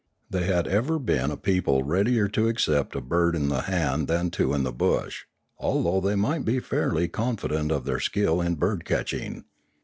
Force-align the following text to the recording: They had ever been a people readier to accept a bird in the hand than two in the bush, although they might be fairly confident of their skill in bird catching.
They 0.31 0.45
had 0.47 0.67
ever 0.67 0.97
been 0.97 1.29
a 1.29 1.37
people 1.37 1.83
readier 1.83 2.27
to 2.29 2.47
accept 2.47 2.95
a 2.95 3.01
bird 3.01 3.35
in 3.35 3.49
the 3.49 3.61
hand 3.61 4.07
than 4.07 4.31
two 4.31 4.51
in 4.51 4.63
the 4.63 4.71
bush, 4.71 5.25
although 5.59 6.01
they 6.01 6.15
might 6.15 6.43
be 6.43 6.59
fairly 6.59 7.07
confident 7.07 7.71
of 7.71 7.85
their 7.85 7.99
skill 7.99 8.41
in 8.41 8.55
bird 8.55 8.83
catching. 8.83 9.45